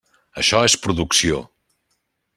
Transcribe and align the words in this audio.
Això 0.43 0.61
és 0.69 0.77
producció. 0.87 1.39